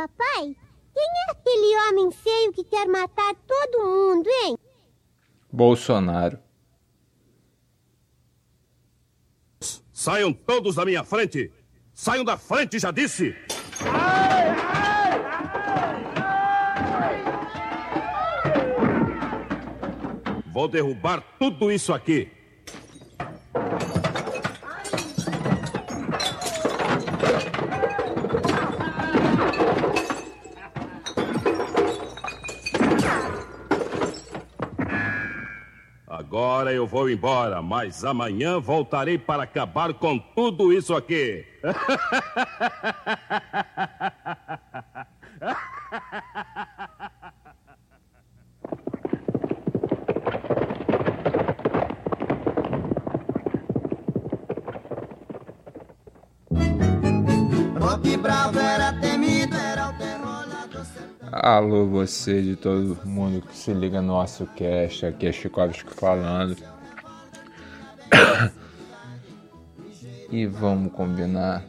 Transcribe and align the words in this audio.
papai, 0.00 0.56
quem 0.94 1.04
é 1.04 1.30
aquele 1.30 1.76
homem 1.88 2.10
feio 2.10 2.52
que 2.52 2.64
quer 2.64 2.86
matar 2.86 3.34
todo 3.46 3.84
mundo, 3.84 4.26
hein? 4.28 4.56
Bolsonaro. 5.52 6.38
Saiam 9.92 10.32
todos 10.32 10.76
da 10.76 10.86
minha 10.86 11.04
frente! 11.04 11.52
Saiam 11.92 12.24
da 12.24 12.38
frente, 12.38 12.78
já 12.78 12.90
disse! 12.90 13.34
Vou 20.46 20.66
derrubar 20.66 21.22
tudo 21.38 21.70
isso 21.70 21.92
aqui. 21.92 22.39
Vou 36.90 37.08
embora, 37.08 37.62
mas 37.62 38.04
amanhã 38.04 38.58
voltarei 38.58 39.16
para 39.16 39.44
acabar 39.44 39.94
com 39.94 40.18
tudo 40.18 40.72
isso 40.72 40.92
aqui. 40.92 41.44
Alô, 61.32 61.86
você 61.86 62.42
de 62.42 62.56
todo 62.56 62.98
mundo 63.04 63.40
que 63.46 63.56
se 63.56 63.72
liga 63.72 64.02
no 64.02 64.08
nosso 64.08 64.44
cast, 64.56 65.06
aqui 65.06 65.28
é 65.28 65.32
Chikovski 65.32 65.94
falando. 65.94 66.79
E 70.30 70.46
vamos 70.46 70.92
combinar. 70.92 71.64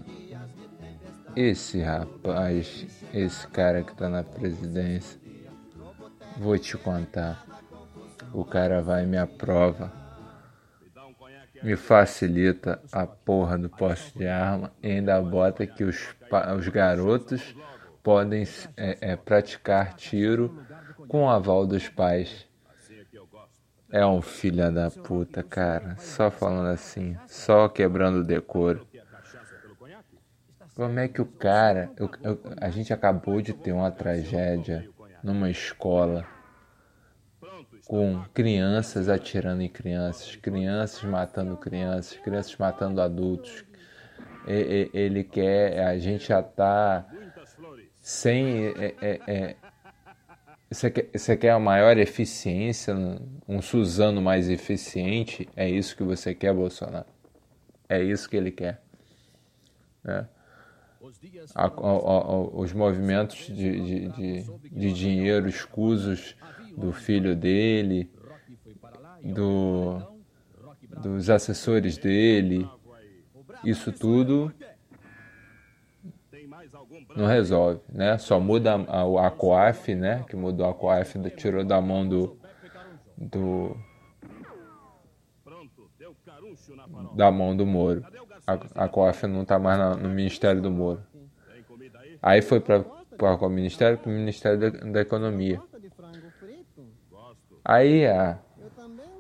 Esse 1.36 1.82
rapaz, 1.82 2.86
esse 3.14 3.48
cara 3.48 3.84
que 3.84 3.96
tá 3.96 4.10
na 4.10 4.24
presidência, 4.24 5.20
vou 6.38 6.58
te 6.58 6.78
contar. 6.78 7.46
O 8.34 8.46
cara 8.46 8.82
vai 8.82 9.06
me 9.06 9.18
aprova, 9.18 9.92
me 11.64 11.76
facilita 11.76 12.82
a 12.92 13.06
porra 13.06 13.58
do 13.58 13.70
poste 13.70 14.18
de 14.18 14.28
arma 14.28 14.72
e 14.82 14.92
ainda 14.92 15.22
bota 15.22 15.66
que 15.66 15.84
os, 15.84 16.16
os 16.58 16.68
garotos 16.68 17.56
podem 18.04 18.48
é, 18.76 18.98
é, 19.02 19.16
praticar 19.16 19.94
tiro 19.94 20.64
com 21.08 21.24
o 21.26 21.30
aval 21.30 21.66
dos 21.66 21.88
pais. 21.88 22.48
É 23.92 24.06
um 24.06 24.22
filho 24.22 24.72
da 24.72 24.90
puta, 24.90 25.44
cara. 25.44 25.96
Só 25.98 26.32
falando 26.32 26.68
assim, 26.68 27.18
só 27.28 27.68
quebrando 27.68 28.20
o 28.20 28.24
decoro. 28.24 28.88
Como 30.76 31.00
é 31.00 31.08
que 31.08 31.22
o 31.22 31.26
cara. 31.26 31.92
eu- 31.98 32.10
eu- 32.24 32.40
a 32.60 32.70
gente 32.70 32.94
acabou 32.94 33.42
de 33.42 33.54
ter 33.54 33.74
uma 33.74 33.92
tragédia 33.92 34.90
numa 35.24 35.50
escola 35.50 36.26
com 37.86 38.24
crianças 38.34 39.10
atirando 39.10 39.62
em 39.62 39.68
crianças, 39.70 40.36
crianças 40.38 41.04
matando 41.04 41.58
crianças, 41.58 42.18
crianças 42.20 42.56
matando 42.58 43.02
adultos. 43.02 43.66
Ele 44.48 45.24
quer. 45.24 45.86
A 45.86 45.98
gente 46.00 46.30
já 46.30 46.42
tá 46.42 47.06
sem. 48.00 48.68
é- 48.68 48.96
é- 49.02 49.22
é- 49.28 49.56
você 50.72 50.90
quer, 50.90 51.10
você 51.14 51.36
quer 51.38 51.50
a 51.52 51.60
maior 51.60 51.98
eficiência, 51.98 52.96
um 53.48 53.62
Suzano 53.62 54.22
mais 54.22 54.50
eficiente? 54.50 55.48
É 55.56 55.70
isso 55.70 55.96
que 55.96 56.04
você 56.04 56.34
quer, 56.34 56.54
Bolsonaro? 56.54 57.06
É 57.90 58.02
isso 58.02 58.30
que 58.30 58.38
ele 58.38 58.52
quer. 58.52 58.82
né? 60.04 60.28
A- 61.56 61.66
a- 61.66 61.68
a- 61.68 62.40
os 62.58 62.72
movimentos 62.74 63.48
de, 63.48 63.54
de, 63.54 64.10
de, 64.10 64.44
de 64.72 64.94
dinheiro 64.94 65.48
escusos 65.50 66.36
do 66.78 66.92
filho 66.94 67.36
dele, 67.36 68.10
do, 69.24 70.02
dos 71.02 71.30
assessores 71.30 71.98
dele, 71.98 72.68
isso 73.64 73.92
tudo 73.92 74.54
não 77.16 77.26
resolve, 77.26 77.80
né? 77.92 78.18
Só 78.18 78.40
muda 78.40 78.76
a, 78.76 79.02
a, 79.02 79.28
a 79.28 79.32
COAF, 79.32 79.96
né? 79.96 80.24
Que 80.30 80.36
mudou 80.36 80.68
a 80.68 80.74
COAF, 80.74 81.18
do- 81.18 81.30
tirou 81.30 81.64
da 81.64 81.80
mão 81.82 82.08
do, 82.08 82.38
do 83.18 83.78
da 87.16 87.32
mão 87.32 87.56
do 87.56 87.66
Moro. 87.66 88.04
A, 88.76 88.84
a 88.86 88.88
COAF 88.90 89.28
não 89.28 89.44
está 89.44 89.58
mais 89.60 89.78
na- 89.78 89.96
no 89.96 90.10
Ministério 90.10 90.62
do 90.62 90.72
Moro. 90.72 91.02
Aí 92.22 92.42
foi 92.42 92.60
para 92.60 92.84
o 93.46 93.50
Ministério, 93.50 93.98
pro 93.98 94.12
Ministério 94.12 94.60
da, 94.60 94.70
da 94.70 95.02
Economia. 95.02 95.62
Aí 97.64 98.06
a, 98.08 98.38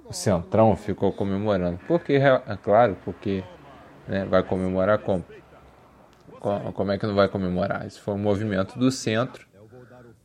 o. 0.06 0.14
Centrão 0.14 0.76
ficou 0.76 1.12
comemorando. 1.14 1.80
Porque, 1.88 2.14
é 2.14 2.58
claro, 2.62 2.98
porque 3.06 3.44
né, 4.08 4.26
vai 4.26 4.44
comemorar 4.44 5.00
como? 5.00 5.24
Co- 6.42 6.74
Como 6.74 6.92
é 6.92 6.98
que 6.98 7.06
não 7.06 7.14
vai 7.14 7.28
comemorar? 7.30 7.86
Isso 7.86 8.02
foi 8.02 8.16
um 8.16 8.18
movimento 8.18 8.78
do 8.78 8.92
centro, 8.92 9.46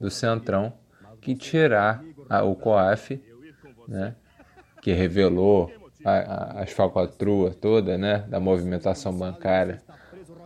do 0.00 0.10
Centrão, 0.10 0.72
que 1.20 1.34
tirar 1.34 2.02
a, 2.28 2.42
o 2.42 2.56
COAF, 2.56 3.20
né, 3.86 4.14
que 4.80 4.92
revelou 4.92 5.70
a, 6.04 6.10
a, 6.58 6.62
as 6.62 6.70
falcatruas 6.72 7.54
toda, 7.56 7.98
né, 7.98 8.20
da 8.28 8.40
movimentação 8.40 9.12
bancária 9.16 9.82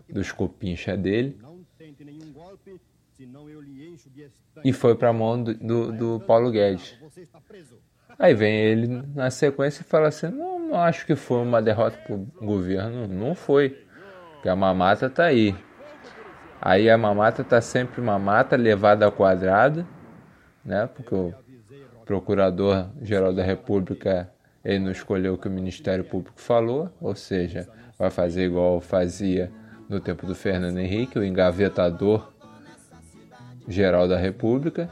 dos 0.09 0.33
cupincha 0.33 0.97
dele, 0.97 1.39
Não 1.41 1.61
tente 1.79 2.05
nenhum 2.05 2.33
golpe, 2.33 2.81
senão 3.17 3.49
eu 3.49 3.61
lhe 3.61 3.89
encho 3.89 4.11
de 4.11 4.23
estanho. 4.23 4.67
e 4.67 4.73
foi 4.73 4.95
para 4.97 5.11
a 5.11 5.13
mão 5.13 5.41
do, 5.43 5.55
do, 5.55 5.93
do 5.93 6.21
Paulo 6.27 6.51
Guedes. 6.51 6.99
Aí 8.19 8.35
vem 8.35 8.55
ele 8.55 8.87
na 9.15 9.31
sequência 9.31 9.83
e 9.83 9.85
fala 9.85 10.09
assim: 10.09 10.29
não, 10.29 10.59
não 10.59 10.75
acho 10.77 11.07
que 11.07 11.15
foi 11.17 11.39
uma 11.39 11.63
derrota 11.63 11.97
para 11.99 12.15
o 12.15 12.27
governo. 12.41 13.07
Não 13.07 13.35
foi. 13.35 13.87
Porque 14.41 14.49
a 14.49 14.57
mamata 14.57 15.11
tá 15.11 15.25
aí. 15.25 15.55
Aí 16.63 16.89
a 16.89 16.97
mamata 16.97 17.45
tá 17.45 17.61
sempre 17.61 18.01
mamata 18.01 18.57
levada 18.57 19.05
ao 19.05 19.13
quadrado, 19.13 19.87
né? 20.65 20.89
Porque 20.95 21.15
o 21.15 21.35
Procurador-Geral 22.07 23.35
da 23.35 23.43
República 23.43 24.33
ele 24.65 24.79
não 24.79 24.91
escolheu 24.91 25.35
o 25.35 25.39
que 25.39 25.47
o 25.47 25.51
Ministério 25.51 26.05
Público 26.05 26.41
falou, 26.41 26.91
ou 27.03 27.15
seja, 27.15 27.69
vai 27.99 28.09
fazer 28.09 28.47
igual 28.47 28.81
fazia 28.81 29.53
no 29.87 30.01
tempo 30.01 30.27
do 30.27 30.35
Fernando 30.35 30.79
Henrique, 30.79 31.19
o 31.19 31.25
engavetador 31.25 32.33
geral 33.69 34.09
da 34.09 34.17
República. 34.17 34.89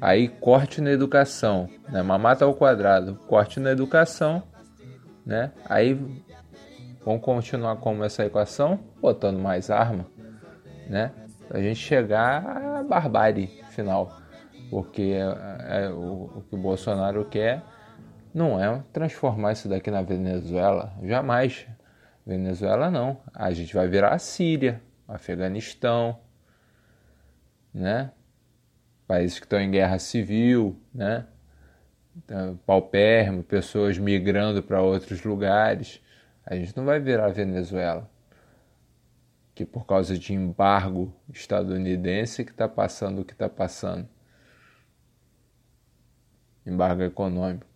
Aí 0.00 0.28
corte 0.28 0.80
na 0.80 0.90
educação, 0.90 1.68
né? 1.90 2.02
Mamata 2.02 2.46
ao 2.46 2.54
quadrado, 2.54 3.16
corte 3.26 3.60
na 3.60 3.70
educação, 3.70 4.42
né? 5.26 5.52
Aí 5.68 6.24
vamos 7.08 7.22
continuar 7.22 7.76
como 7.76 8.04
essa 8.04 8.26
equação, 8.26 8.78
botando 9.00 9.38
mais 9.38 9.70
arma, 9.70 10.06
né? 10.86 11.10
Pra 11.48 11.58
gente 11.58 11.80
chegar 11.80 12.46
à 12.46 12.82
barbárie 12.82 13.46
final, 13.70 14.20
porque 14.68 15.14
é, 15.14 15.86
é, 15.86 15.88
o, 15.88 16.30
o 16.36 16.44
que 16.46 16.54
o 16.54 16.58
Bolsonaro 16.58 17.24
quer 17.24 17.62
não 18.34 18.62
é 18.62 18.82
transformar 18.92 19.52
isso 19.52 19.70
daqui 19.70 19.90
na 19.90 20.02
Venezuela, 20.02 20.92
jamais. 21.02 21.66
Venezuela 22.26 22.90
não, 22.90 23.16
a 23.32 23.50
gente 23.52 23.74
vai 23.74 23.88
virar 23.88 24.12
a 24.12 24.18
Síria, 24.18 24.82
Afeganistão, 25.08 26.18
né? 27.72 28.10
países 29.06 29.38
que 29.38 29.46
estão 29.46 29.58
em 29.58 29.70
guerra 29.70 29.98
civil, 29.98 30.78
né? 30.92 31.24
Então, 32.14 32.60
paupérrimo, 32.66 33.42
pessoas 33.42 33.96
migrando 33.96 34.62
para 34.62 34.82
outros 34.82 35.24
lugares. 35.24 36.02
A 36.48 36.56
gente 36.56 36.74
não 36.74 36.84
vai 36.84 36.98
virar 36.98 37.28
Venezuela, 37.28 38.10
que 39.54 39.66
por 39.66 39.84
causa 39.84 40.18
de 40.18 40.32
embargo 40.32 41.14
estadunidense 41.32 42.42
que 42.42 42.52
está 42.52 42.66
passando 42.66 43.20
o 43.20 43.24
que 43.24 43.34
está 43.34 43.48
passando. 43.48 44.08
Embargo 46.64 47.02
econômico. 47.02 47.66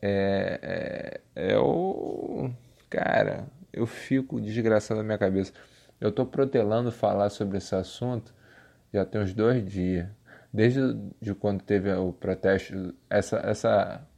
É, 0.00 1.20
é, 1.34 1.50
é 1.52 1.58
o. 1.58 2.50
Cara, 2.88 3.48
eu 3.72 3.86
fico 3.86 4.40
desgraçado 4.40 4.98
na 4.98 5.04
minha 5.04 5.18
cabeça. 5.18 5.52
Eu 6.00 6.12
tô 6.12 6.24
protelando 6.24 6.92
falar 6.92 7.28
sobre 7.30 7.58
esse 7.58 7.74
assunto 7.74 8.32
já 8.92 9.04
tem 9.04 9.20
uns 9.20 9.34
dois 9.34 9.64
dias. 9.66 10.08
Desde 10.52 10.80
de 11.20 11.34
quando 11.34 11.62
teve 11.62 11.92
o 11.92 12.12
protesto, 12.12 12.94
essa, 13.10 13.38
essa, 13.38 14.08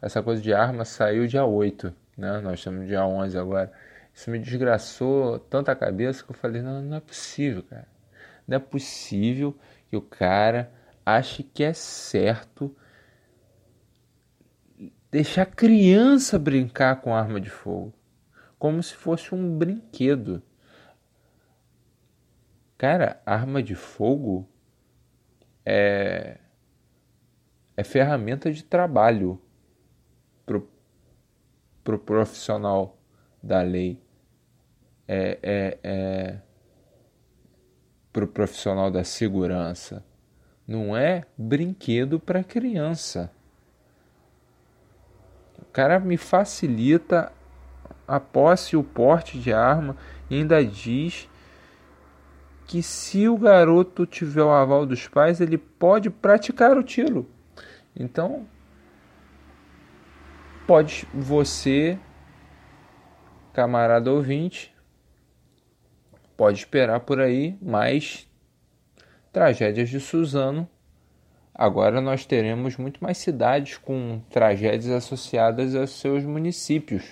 essa 0.00 0.22
coisa 0.22 0.42
de 0.42 0.52
arma 0.52 0.84
saiu 0.84 1.26
dia 1.26 1.44
8, 1.44 1.94
né? 2.16 2.40
Nós 2.40 2.58
estamos 2.58 2.86
dia 2.86 3.04
11 3.04 3.38
agora. 3.38 3.72
Isso 4.12 4.30
me 4.30 4.38
desgraçou 4.38 5.38
tanto 5.38 5.70
a 5.70 5.76
cabeça 5.76 6.24
que 6.24 6.30
eu 6.30 6.34
falei: 6.34 6.62
não, 6.62 6.82
não 6.82 6.96
é 6.96 7.00
possível, 7.00 7.62
cara. 7.62 7.88
Não 8.46 8.56
é 8.56 8.60
possível 8.60 9.56
que 9.88 9.96
o 9.96 10.02
cara 10.02 10.70
ache 11.04 11.42
que 11.42 11.62
é 11.64 11.72
certo 11.72 12.74
deixar 15.10 15.46
criança 15.46 16.38
brincar 16.38 17.00
com 17.00 17.14
arma 17.14 17.40
de 17.40 17.48
fogo, 17.48 17.92
como 18.58 18.82
se 18.82 18.94
fosse 18.94 19.34
um 19.34 19.56
brinquedo. 19.56 20.42
Cara, 22.76 23.20
arma 23.24 23.62
de 23.62 23.74
fogo 23.74 24.48
é 25.64 26.38
é 27.76 27.84
ferramenta 27.84 28.50
de 28.50 28.64
trabalho 28.64 29.40
pro 31.86 32.00
profissional 32.00 32.98
da 33.40 33.62
lei. 33.62 34.02
É, 35.06 35.38
é, 35.40 35.78
é 35.84 36.38
pro 38.12 38.26
profissional 38.26 38.90
da 38.90 39.04
segurança. 39.04 40.04
Não 40.66 40.96
é 40.96 41.22
brinquedo 41.38 42.18
para 42.18 42.42
criança. 42.42 43.30
O 45.62 45.64
cara 45.66 46.00
me 46.00 46.16
facilita 46.16 47.30
a 48.08 48.18
posse 48.18 48.74
e 48.74 48.76
o 48.76 48.82
porte 48.82 49.38
de 49.38 49.52
arma 49.52 49.96
e 50.28 50.34
ainda 50.34 50.64
diz 50.64 51.28
que 52.66 52.82
se 52.82 53.28
o 53.28 53.38
garoto 53.38 54.04
tiver 54.06 54.42
o 54.42 54.50
aval 54.50 54.84
dos 54.84 55.06
pais, 55.06 55.40
ele 55.40 55.56
pode 55.56 56.10
praticar 56.10 56.76
o 56.76 56.82
tiro. 56.82 57.30
Então, 57.94 58.44
pode 60.66 61.06
você, 61.14 61.98
camarada 63.52 64.10
ouvinte, 64.10 64.74
pode 66.36 66.58
esperar 66.58 67.00
por 67.00 67.20
aí 67.20 67.56
mais 67.62 68.28
tragédias 69.32 69.88
de 69.88 70.00
Suzano. 70.00 70.68
Agora 71.54 72.00
nós 72.00 72.26
teremos 72.26 72.76
muito 72.76 73.02
mais 73.02 73.16
cidades 73.16 73.78
com 73.78 74.20
tragédias 74.28 74.90
associadas 74.90 75.74
aos 75.74 75.90
seus 75.90 76.24
municípios, 76.24 77.04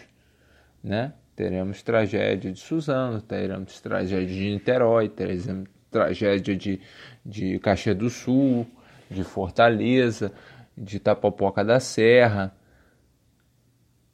né? 0.83 1.15
Teremos 1.35 1.83
tragédia 1.83 2.53
de 2.53 2.61
Suzano, 2.61 3.21
teremos 3.21 3.81
tragédia 3.81 4.27
de 4.27 4.51
Niterói, 4.51 5.09
teremos 5.09 5.69
tragédia 5.91 6.56
de, 6.56 6.81
de 7.25 7.59
Caxias 7.59 7.97
do 7.97 8.11
Sul, 8.11 8.67
de 9.11 9.25
Fortaleza, 9.25 10.33
de 10.77 10.99
Itapopoca 10.99 11.65
da 11.65 11.81
Serra, 11.81 12.55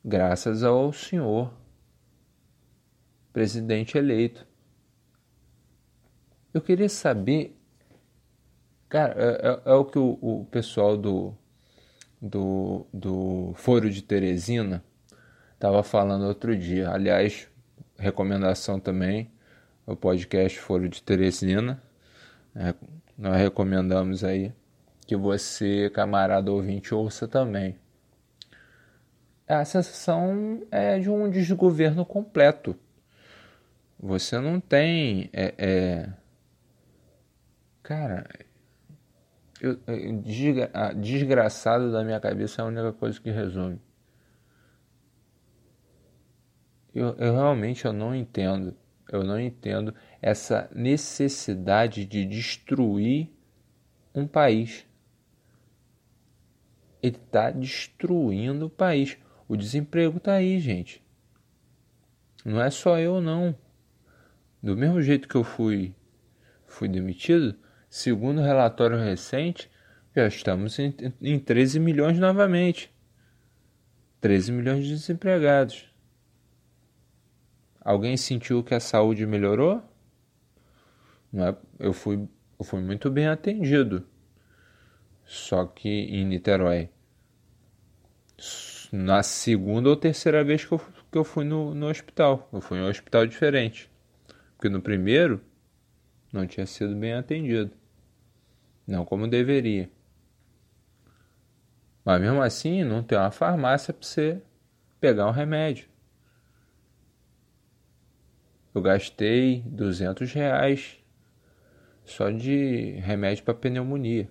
graças 0.05 0.63
ao 0.63 0.93
senhor 0.93 1.53
presidente 3.33 3.97
eleito. 3.97 4.47
Eu 6.53 6.61
queria 6.61 6.89
saber, 6.89 7.57
cara, 8.89 9.15
é, 9.17 9.49
é, 9.49 9.73
é 9.73 9.75
o 9.75 9.85
que 9.85 9.99
o, 9.99 10.19
o, 10.21 10.47
pessoal 10.51 10.97
do, 10.97 11.35
do, 12.21 12.87
do 12.93 13.53
Foro 13.55 13.89
de 13.89 14.03
Teresina 14.03 14.83
estava 15.55 15.83
falando 15.83 16.27
outro 16.27 16.57
dia. 16.57 16.91
Aliás, 16.91 17.49
recomendação 17.97 18.81
também, 18.81 19.31
o 19.87 19.95
podcast 19.95 20.59
Foro 20.59 20.89
de 20.89 21.03
Teresina. 21.03 21.81
É, 22.57 22.75
nós 23.17 23.37
recomendamos 23.37 24.25
aí 24.25 24.53
que 25.07 25.15
você, 25.15 25.89
camarada 25.91 26.51
ouvinte, 26.51 26.93
ouça 26.93 27.29
também. 27.29 27.77
A 29.53 29.65
sensação 29.65 30.67
é 30.71 30.99
de 30.99 31.11
um 31.11 31.29
desgoverno 31.29 32.05
completo. 32.05 32.77
Você 33.99 34.39
não 34.39 34.61
tem. 34.61 35.29
É, 35.33 35.55
é... 35.59 36.13
Cara, 37.83 38.29
eu, 39.61 39.77
desgra... 40.23 40.95
desgraçado 40.95 41.91
da 41.91 42.05
minha 42.05 42.21
cabeça 42.21 42.63
é 42.63 42.65
a 42.65 42.69
única 42.69 42.93
coisa 42.93 43.21
que 43.21 43.31
resume. 43.31 43.81
Eu, 46.95 47.15
eu 47.17 47.35
realmente 47.35 47.85
eu 47.85 47.93
não 47.93 48.15
entendo. 48.15 48.77
Eu 49.11 49.25
não 49.25 49.41
entendo 49.41 49.95
essa 50.23 50.71
necessidade 50.73 52.05
de 52.05 52.25
destruir 52.25 53.29
um 54.15 54.27
país 54.27 54.87
ele 57.03 57.17
está 57.17 57.51
destruindo 57.51 58.67
o 58.67 58.71
país. 58.71 59.17
O 59.51 59.57
desemprego 59.57 60.19
está 60.19 60.35
aí, 60.35 60.61
gente. 60.61 61.05
Não 62.45 62.63
é 62.63 62.71
só 62.71 63.01
eu, 63.01 63.21
não. 63.21 63.53
Do 64.63 64.77
mesmo 64.77 65.03
jeito 65.03 65.27
que 65.27 65.35
eu 65.35 65.43
fui, 65.43 65.93
fui 66.69 66.87
demitido, 66.87 67.59
segundo 67.89 68.41
o 68.41 68.45
relatório 68.45 68.97
recente, 68.97 69.69
já 70.15 70.29
estamos 70.29 70.79
em, 70.79 70.95
em 71.21 71.37
13 71.37 71.81
milhões 71.81 72.17
novamente. 72.17 72.95
13 74.21 74.53
milhões 74.53 74.85
de 74.85 74.91
desempregados. 74.91 75.93
Alguém 77.81 78.17
sentiu 78.17 78.63
que 78.63 78.73
a 78.73 78.79
saúde 78.79 79.27
melhorou? 79.27 79.83
Não 81.33 81.49
é, 81.49 81.57
eu, 81.81 81.93
fui, 81.93 82.29
eu 82.57 82.65
fui 82.65 82.81
muito 82.81 83.11
bem 83.11 83.27
atendido 83.27 84.07
só 85.25 85.67
que 85.67 85.89
em 85.89 86.25
Niterói. 86.25 86.89
Na 88.93 89.23
segunda 89.23 89.89
ou 89.89 89.97
terceira 89.97 90.43
vez 90.43 90.65
que 90.65 90.73
eu, 90.73 90.81
que 91.13 91.19
eu 91.19 91.25
fui 91.25 91.45
no, 91.45 91.75
no 91.75 91.89
hospital. 91.89 92.49
Eu 92.53 92.61
fui 92.61 92.79
em 92.79 92.83
um 92.83 92.89
hospital 92.89 93.27
diferente. 93.27 93.91
Porque 94.57 94.69
no 94.69 94.83
primeiro 94.83 95.41
não 96.33 96.47
tinha 96.47 96.67
sido 96.67 96.95
bem 96.97 97.15
atendido. 97.15 97.71
Não 98.87 99.05
como 99.05 99.29
deveria. 99.29 99.89
Mas 102.05 102.21
mesmo 102.21 102.43
assim, 102.43 102.83
não 102.83 103.03
tem 103.03 103.17
uma 103.17 103.31
farmácia 103.31 103.95
para 103.95 104.07
você 104.07 104.43
pegar 105.01 105.27
um 105.27 105.33
remédio. 105.33 105.89
Eu 108.75 108.83
gastei 108.83 109.63
200 109.67 110.33
reais 110.33 110.99
só 112.05 112.31
de 112.31 112.93
remédio 113.01 113.45
para 113.45 113.55
pneumonia. 113.55 114.29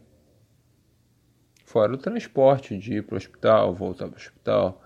Fora 1.70 1.94
o 1.94 1.98
transporte 2.00 2.76
de 2.76 2.96
ir 2.96 3.04
para 3.04 3.14
o 3.14 3.18
hospital, 3.18 3.76
voltar 3.76 4.08
para 4.08 4.16
o 4.16 4.18
hospital. 4.18 4.82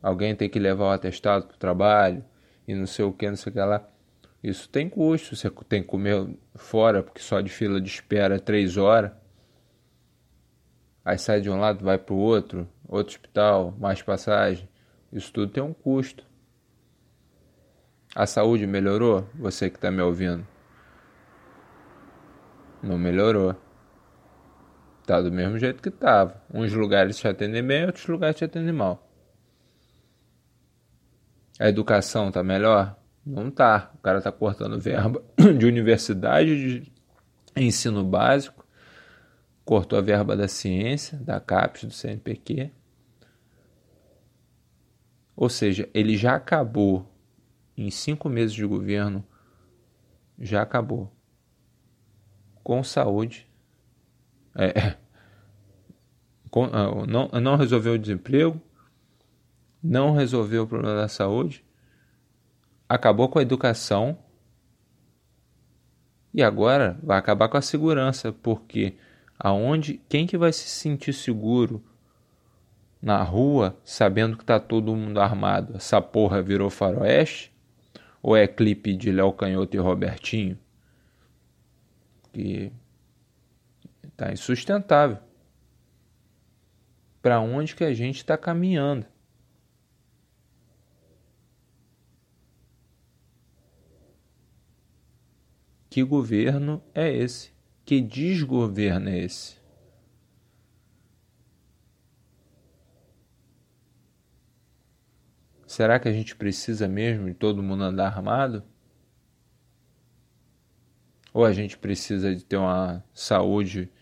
Alguém 0.00 0.36
tem 0.36 0.48
que 0.48 0.56
levar 0.56 0.84
o 0.84 0.90
atestado 0.90 1.48
para 1.48 1.56
o 1.56 1.58
trabalho 1.58 2.24
e 2.68 2.76
não 2.76 2.86
sei 2.86 3.04
o 3.04 3.12
que, 3.12 3.28
não 3.28 3.34
sei 3.34 3.50
o 3.50 3.52
que 3.52 3.60
lá. 3.60 3.84
Isso 4.40 4.68
tem 4.68 4.88
custo. 4.88 5.34
Você 5.34 5.50
tem 5.68 5.82
que 5.82 5.88
comer 5.88 6.28
fora, 6.54 7.02
porque 7.02 7.20
só 7.20 7.40
de 7.40 7.50
fila 7.50 7.80
de 7.80 7.88
espera 7.88 8.36
é 8.36 8.38
três 8.38 8.76
horas. 8.76 9.10
Aí 11.04 11.18
sai 11.18 11.40
de 11.40 11.50
um 11.50 11.58
lado, 11.58 11.84
vai 11.84 11.98
para 11.98 12.14
o 12.14 12.18
outro, 12.18 12.68
outro 12.86 13.16
hospital, 13.16 13.74
mais 13.80 14.00
passagem. 14.00 14.68
Isso 15.12 15.32
tudo 15.32 15.50
tem 15.50 15.60
um 15.60 15.74
custo. 15.74 16.24
A 18.14 18.26
saúde 18.26 18.64
melhorou? 18.64 19.28
Você 19.34 19.68
que 19.68 19.74
está 19.74 19.90
me 19.90 20.02
ouvindo. 20.02 20.46
Não 22.80 22.96
melhorou. 22.96 23.56
Tá 25.08 25.22
do 25.22 25.32
mesmo 25.32 25.56
jeito 25.56 25.82
que 25.82 25.90
tava. 25.90 26.38
Uns 26.52 26.70
lugares 26.74 27.16
te 27.16 27.26
atendem 27.26 27.66
bem, 27.66 27.86
outros 27.86 28.06
lugares 28.08 28.36
te 28.36 28.44
atendem 28.44 28.74
mal. 28.74 29.10
A 31.58 31.66
educação 31.66 32.30
tá 32.30 32.44
melhor? 32.44 32.94
Não 33.24 33.50
tá. 33.50 33.90
O 33.94 34.02
cara 34.02 34.20
tá 34.20 34.30
cortando 34.30 34.78
verba 34.78 35.24
de 35.58 35.64
universidade, 35.64 36.80
de 36.80 36.92
ensino 37.56 38.04
básico, 38.04 38.66
cortou 39.64 39.98
a 39.98 40.02
verba 40.02 40.36
da 40.36 40.46
ciência, 40.46 41.16
da 41.16 41.40
CAPES, 41.40 41.84
do 41.84 41.90
CNPq. 41.90 42.70
Ou 45.34 45.48
seja, 45.48 45.88
ele 45.94 46.18
já 46.18 46.34
acabou 46.34 47.10
em 47.74 47.90
cinco 47.90 48.28
meses 48.28 48.52
de 48.52 48.66
governo, 48.66 49.26
já 50.38 50.60
acabou 50.60 51.10
com 52.62 52.84
saúde 52.84 53.47
é, 54.54 54.96
ah, 56.72 57.06
não, 57.06 57.28
não 57.40 57.56
resolveu 57.56 57.94
o 57.94 57.98
desemprego, 57.98 58.60
não 59.82 60.12
resolveu 60.12 60.64
o 60.64 60.66
problema 60.66 60.96
da 60.96 61.08
saúde, 61.08 61.64
acabou 62.88 63.28
com 63.28 63.38
a 63.38 63.42
educação 63.42 64.18
e 66.32 66.42
agora 66.42 66.98
vai 67.02 67.18
acabar 67.18 67.48
com 67.48 67.56
a 67.56 67.62
segurança, 67.62 68.32
porque 68.32 68.94
aonde 69.38 70.00
quem 70.08 70.26
que 70.26 70.36
vai 70.36 70.52
se 70.52 70.68
sentir 70.68 71.12
seguro 71.12 71.82
na 73.00 73.22
rua 73.22 73.78
sabendo 73.84 74.36
que 74.36 74.44
tá 74.44 74.58
todo 74.58 74.94
mundo 74.94 75.20
armado? 75.20 75.76
Essa 75.76 76.00
porra 76.00 76.42
virou 76.42 76.70
faroeste? 76.70 77.52
Ou 78.20 78.36
é 78.36 78.46
clipe 78.46 78.94
de 78.94 79.12
Léo 79.12 79.32
Canhoto 79.32 79.76
e 79.76 79.80
Robertinho? 79.80 80.58
Que 82.32 82.72
Está 84.18 84.32
insustentável. 84.32 85.18
Para 87.22 87.38
onde 87.38 87.76
que 87.76 87.84
a 87.84 87.94
gente 87.94 88.16
está 88.16 88.36
caminhando? 88.36 89.06
Que 95.88 96.02
governo 96.02 96.82
é 96.92 97.08
esse? 97.08 97.52
Que 97.84 98.00
desgoverno 98.00 99.08
é 99.08 99.18
esse? 99.20 99.56
Será 105.64 106.00
que 106.00 106.08
a 106.08 106.12
gente 106.12 106.34
precisa 106.34 106.88
mesmo 106.88 107.28
de 107.28 107.34
todo 107.34 107.62
mundo 107.62 107.84
andar 107.84 108.08
armado? 108.08 108.64
Ou 111.32 111.44
a 111.44 111.52
gente 111.52 111.78
precisa 111.78 112.34
de 112.34 112.44
ter 112.44 112.56
uma 112.56 113.04
saúde 113.14 113.92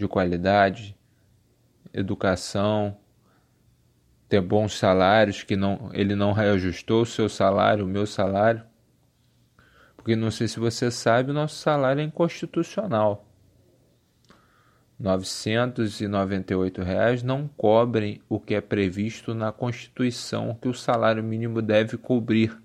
de 0.00 0.08
qualidade, 0.08 0.96
educação, 1.92 2.96
ter 4.28 4.40
bons 4.40 4.78
salários, 4.78 5.42
que 5.42 5.56
não, 5.56 5.90
ele 5.92 6.14
não 6.14 6.32
reajustou 6.32 7.02
o 7.02 7.06
seu 7.06 7.28
salário, 7.28 7.84
o 7.84 7.88
meu 7.88 8.06
salário. 8.06 8.64
Porque 9.96 10.16
não 10.16 10.30
sei 10.30 10.48
se 10.48 10.58
você 10.58 10.90
sabe, 10.90 11.30
o 11.30 11.34
nosso 11.34 11.56
salário 11.56 12.00
é 12.00 12.04
inconstitucional. 12.04 13.26
998 14.98 16.82
reais 16.82 17.22
não 17.22 17.48
cobrem 17.48 18.22
o 18.28 18.40
que 18.40 18.54
é 18.54 18.60
previsto 18.60 19.34
na 19.34 19.52
Constituição 19.52 20.54
que 20.54 20.68
o 20.68 20.74
salário 20.74 21.22
mínimo 21.22 21.60
deve 21.60 21.96
cobrir. 21.96 22.56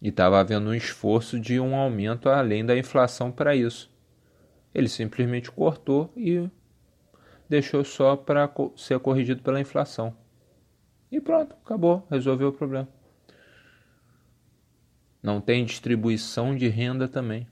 E 0.00 0.08
estava 0.08 0.38
havendo 0.38 0.70
um 0.70 0.74
esforço 0.74 1.40
de 1.40 1.58
um 1.58 1.74
aumento 1.74 2.28
além 2.28 2.64
da 2.64 2.76
inflação 2.76 3.32
para 3.32 3.56
isso. 3.56 3.90
Ele 4.74 4.88
simplesmente 4.88 5.50
cortou 5.50 6.12
e 6.16 6.48
deixou 7.48 7.82
só 7.84 8.16
para 8.16 8.50
ser 8.76 8.98
corrigido 8.98 9.42
pela 9.42 9.60
inflação. 9.60 10.14
E 11.10 11.20
pronto, 11.20 11.56
acabou, 11.64 12.06
resolveu 12.10 12.48
o 12.48 12.52
problema. 12.52 12.88
Não 15.22 15.40
tem 15.40 15.64
distribuição 15.64 16.54
de 16.54 16.68
renda 16.68 17.08
também. 17.08 17.46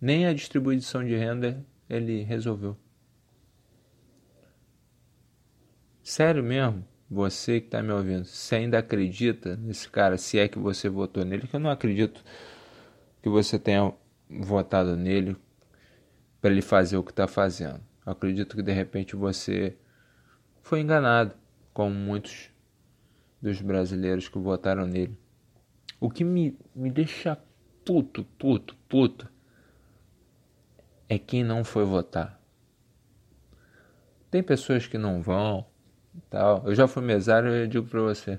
Nem 0.00 0.26
a 0.26 0.32
distribuição 0.32 1.04
de 1.04 1.16
renda 1.16 1.64
ele 1.90 2.22
resolveu. 2.22 2.76
Sério 6.02 6.42
mesmo? 6.42 6.86
Você 7.10 7.60
que 7.60 7.68
está 7.68 7.82
me 7.82 7.90
ouvindo, 7.92 8.24
você 8.24 8.56
ainda 8.56 8.78
acredita 8.78 9.56
nesse 9.56 9.88
cara? 9.88 10.18
Se 10.18 10.38
é 10.38 10.46
que 10.46 10.58
você 10.58 10.88
votou 10.88 11.24
nele, 11.24 11.46
que 11.46 11.56
eu 11.56 11.60
não 11.60 11.70
acredito 11.70 12.22
que 13.22 13.28
você 13.28 13.58
tenha 13.58 13.92
votado 14.28 14.94
nele 14.94 15.36
para 16.40 16.50
ele 16.50 16.60
fazer 16.60 16.98
o 16.98 17.02
que 17.02 17.10
está 17.10 17.26
fazendo. 17.26 17.80
Eu 18.04 18.12
acredito 18.12 18.56
que 18.56 18.62
de 18.62 18.72
repente 18.72 19.16
você 19.16 19.76
foi 20.62 20.80
enganado, 20.80 21.34
como 21.72 21.94
muitos 21.94 22.50
dos 23.40 23.60
brasileiros 23.62 24.28
que 24.28 24.38
votaram 24.38 24.86
nele. 24.86 25.16
O 26.00 26.10
que 26.10 26.24
me, 26.24 26.58
me 26.74 26.90
deixa 26.90 27.38
puto, 27.84 28.24
puto, 28.38 28.76
puto 28.88 29.28
é 31.08 31.18
quem 31.18 31.42
não 31.42 31.64
foi 31.64 31.84
votar. 31.84 32.38
Tem 34.30 34.42
pessoas 34.42 34.86
que 34.86 34.98
não 34.98 35.22
vão, 35.22 35.66
tal. 36.30 36.62
Eu 36.66 36.74
já 36.74 36.86
fui 36.86 37.02
mesário 37.02 37.54
e 37.54 37.66
digo 37.66 37.86
para 37.86 38.00
você, 38.00 38.38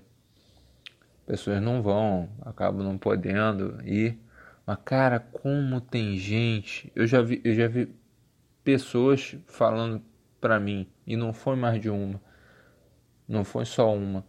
pessoas 1.26 1.62
não 1.62 1.82
vão, 1.82 2.30
acabam 2.42 2.84
não 2.84 2.98
podendo 2.98 3.80
ir. 3.86 4.20
Mas 4.66 4.78
cara, 4.86 5.20
como 5.20 5.82
tem 5.82 6.18
gente, 6.18 6.92
eu 6.96 7.08
já 7.08 7.22
vi, 7.22 7.42
eu 7.44 7.54
já 7.54 7.68
vi 7.68 7.94
pessoas 8.64 9.36
falando 9.48 10.02
para 10.40 10.60
mim 10.60 10.88
e 11.06 11.16
não 11.16 11.34
foi 11.34 11.56
mais 11.56 11.82
de 11.82 11.90
uma, 11.90 12.22
não 13.28 13.44
foi 13.44 13.66
só 13.66 13.94
uma. 13.94 14.24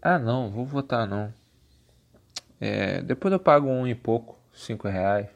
Ah 0.00 0.18
não, 0.18 0.50
vou 0.50 0.66
votar 0.66 1.06
não. 1.06 1.32
É, 2.60 3.02
depois 3.02 3.32
eu 3.32 3.40
pago 3.40 3.68
um 3.68 3.86
e 3.86 3.94
pouco, 3.94 4.38
cinco 4.52 4.88
reais. 4.88 5.28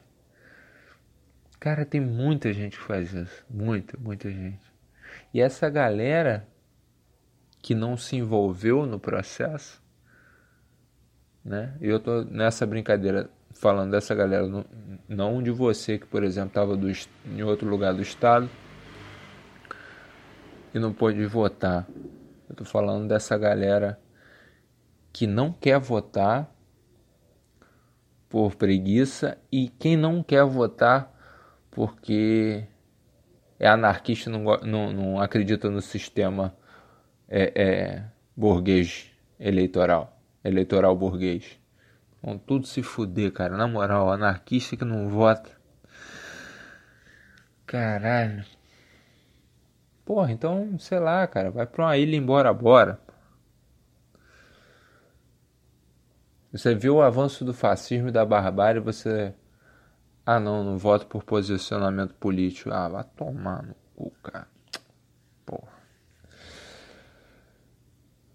Cara, 1.59 1.85
tem 1.85 1.99
muita 1.99 2.53
gente 2.53 2.77
que 2.77 2.83
faz 2.83 3.13
isso. 3.13 3.45
Muita, 3.49 3.97
muita 3.97 4.31
gente. 4.31 4.61
E 5.33 5.41
essa 5.41 5.69
galera 5.69 6.47
que 7.67 7.75
não 7.75 7.97
se 7.97 8.15
envolveu 8.15 8.85
no 8.85 8.97
processo, 8.97 9.83
né? 11.43 11.75
Eu 11.81 11.99
tô 11.99 12.21
nessa 12.21 12.65
brincadeira 12.65 13.29
falando 13.51 13.91
dessa 13.91 14.15
galera, 14.15 14.47
não 15.05 15.43
de 15.43 15.51
você 15.51 15.99
que, 15.99 16.05
por 16.05 16.23
exemplo, 16.23 16.47
estava 16.47 16.79
em 17.25 17.43
outro 17.43 17.67
lugar 17.67 17.93
do 17.93 18.01
estado 18.01 18.49
e 20.73 20.79
não 20.79 20.93
pôde 20.93 21.25
votar. 21.25 21.85
Eu 22.49 22.55
tô 22.55 22.63
falando 22.63 23.05
dessa 23.05 23.37
galera 23.37 23.99
que 25.11 25.27
não 25.27 25.51
quer 25.51 25.77
votar 25.77 26.49
por 28.29 28.55
preguiça 28.55 29.37
e 29.51 29.67
quem 29.67 29.97
não 29.97 30.23
quer 30.23 30.45
votar 30.45 31.13
porque 31.69 32.65
é 33.59 33.67
anarquista, 33.67 34.29
não, 34.29 34.57
não, 34.59 34.93
não 34.93 35.19
acredita 35.19 35.69
no 35.69 35.81
sistema 35.81 36.55
é, 37.27 37.51
é, 37.55 38.03
burguês 38.35 39.11
eleitoral, 39.39 40.19
eleitoral 40.43 40.95
burguês. 40.95 41.59
Vão 42.21 42.37
tudo 42.37 42.65
se 42.65 42.81
fuder, 42.81 43.31
cara. 43.31 43.55
Na 43.55 43.67
moral, 43.67 44.11
anarquista 44.11 44.75
que 44.75 44.85
não 44.85 45.09
vota. 45.09 45.51
Caralho. 47.65 48.43
Porra, 50.05 50.31
então, 50.31 50.79
sei 50.79 50.99
lá, 50.99 51.27
cara, 51.27 51.51
vai 51.51 51.67
pra 51.67 51.85
uma 51.85 51.97
ilha 51.97 52.15
embora, 52.15 52.53
bora. 52.53 52.99
Você 56.51 56.73
viu 56.73 56.95
o 56.95 57.01
avanço 57.01 57.43
do 57.43 57.53
fascismo 57.53 58.07
e 58.07 58.11
da 58.11 58.25
barbárie, 58.25 58.79
você 58.79 59.33
ah, 60.25 60.39
não, 60.39 60.63
não 60.63 60.77
voto 60.77 61.07
por 61.07 61.23
posicionamento 61.23 62.13
político. 62.15 62.69
Ah, 62.71 62.89
vai 62.89 63.03
tomar 63.15 63.63
no 63.63 63.75
cu, 63.95 64.11
cara. 64.23 64.47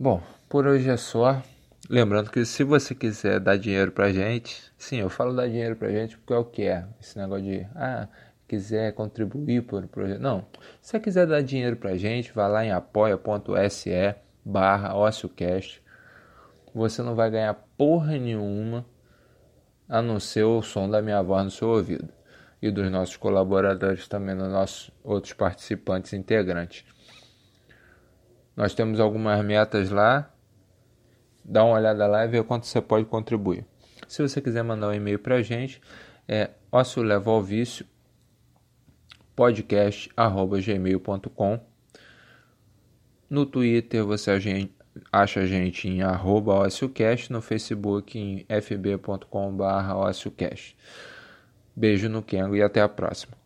Bom, 0.02 0.21
por 0.49 0.66
hoje 0.66 0.90
é 0.90 0.97
só. 0.97 1.40
Lembrando 1.88 2.28
que 2.28 2.44
se 2.44 2.64
você 2.64 2.92
quiser 2.92 3.38
dar 3.38 3.56
dinheiro 3.56 3.92
pra 3.92 4.12
gente, 4.12 4.61
sim, 4.76 4.97
eu 4.97 5.09
falo 5.09 5.32
dar 5.32 5.47
dinheiro 5.47 5.76
pra 5.76 5.92
gente 5.92 6.18
porque 6.18 6.32
é 6.32 6.37
o 6.37 6.44
que 6.44 6.62
é. 6.62 6.85
Esse 7.00 7.16
negócio 7.16 7.44
de, 7.44 7.64
ah, 7.76 8.09
quiser 8.49 8.92
contribuir 8.94 9.62
por 9.62 9.85
um 9.85 9.87
projeto. 9.87 10.21
Não, 10.21 10.44
se 10.80 10.90
você 10.90 10.99
quiser 10.99 11.25
dar 11.28 11.40
dinheiro 11.40 11.76
pra 11.76 11.97
gente, 11.97 12.32
vá 12.32 12.49
lá 12.49 12.64
em 12.64 12.73
apoia.se 12.73 14.16
barra 14.44 14.92
Você 16.75 17.00
não 17.00 17.14
vai 17.14 17.30
ganhar 17.30 17.54
porra 17.78 18.18
nenhuma 18.18 18.85
a 19.88 20.02
não 20.02 20.18
ser 20.18 20.42
o 20.42 20.62
som 20.62 20.90
da 20.90 21.00
minha 21.00 21.23
voz 21.23 21.44
no 21.44 21.50
seu 21.52 21.68
ouvido 21.68 22.09
e 22.61 22.73
dos 22.73 22.90
nossos 22.90 23.16
colaboradores 23.16 24.09
também, 24.09 24.37
dos 24.37 24.50
nossos 24.50 24.90
outros 25.04 25.32
participantes 25.32 26.12
integrantes. 26.12 26.85
Nós 28.56 28.75
temos 28.75 29.00
algumas 29.00 29.42
metas 29.44 29.90
lá, 29.90 30.30
dá 31.44 31.64
uma 31.64 31.75
olhada 31.75 32.06
lá 32.06 32.25
e 32.25 32.28
vê 32.28 32.42
quanto 32.42 32.66
você 32.66 32.80
pode 32.80 33.06
contribuir. 33.06 33.64
Se 34.06 34.21
você 34.21 34.40
quiser 34.40 34.62
mandar 34.62 34.88
um 34.88 34.94
e-mail 34.94 35.18
para 35.18 35.37
a 35.37 35.42
gente, 35.42 35.80
é 36.28 36.50
ócio 36.71 37.02
leva 37.02 37.30
ao 37.30 37.42
vício. 37.42 37.87
No 43.30 43.47
Twitter 43.47 44.04
você 44.04 44.30
acha 45.11 45.40
a 45.40 45.47
gente 45.47 45.88
em 45.88 46.02
arroba 46.02 46.66
OcioCast, 46.66 47.32
no 47.32 47.40
Facebook 47.40 48.18
em 48.18 48.47
fb.com.br 48.49 49.94
OcioCast. 49.97 50.76
Beijo 51.75 52.11
no 52.11 52.23
Kengo 52.23 52.54
e 52.54 52.62
até 52.62 52.82
a 52.82 52.88
próxima. 52.88 53.41